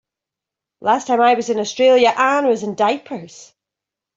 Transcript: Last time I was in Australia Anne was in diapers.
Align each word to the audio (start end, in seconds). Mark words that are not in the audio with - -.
Last 0.79 1.05
time 1.05 1.21
I 1.21 1.35
was 1.35 1.51
in 1.51 1.59
Australia 1.59 2.07
Anne 2.17 2.47
was 2.47 2.63
in 2.63 2.73
diapers. 2.73 3.53